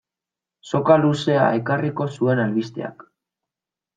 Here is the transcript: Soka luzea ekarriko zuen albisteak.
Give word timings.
Soka 0.69 0.95
luzea 1.01 1.43
ekarriko 1.59 2.09
zuen 2.21 2.43
albisteak. 2.47 3.07